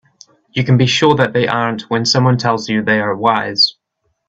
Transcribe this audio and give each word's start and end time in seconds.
You 0.53 0.63
can 0.63 0.77
be 0.77 0.87
sure 0.87 1.13
that 1.13 1.31
they 1.33 1.47
aren't 1.47 1.83
when 1.91 2.05
someone 2.05 2.39
tells 2.39 2.67
you 2.67 2.81
they 2.81 2.99
are 2.99 3.15
wise. 3.15 3.75